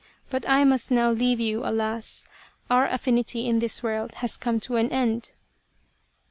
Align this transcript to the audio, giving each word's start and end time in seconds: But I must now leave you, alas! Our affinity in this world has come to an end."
But 0.31 0.49
I 0.49 0.63
must 0.63 0.89
now 0.89 1.11
leave 1.11 1.39
you, 1.39 1.63
alas! 1.63 2.25
Our 2.71 2.87
affinity 2.87 3.45
in 3.45 3.59
this 3.59 3.83
world 3.83 4.15
has 4.15 4.35
come 4.35 4.59
to 4.61 4.77
an 4.77 4.91
end." 4.91 5.29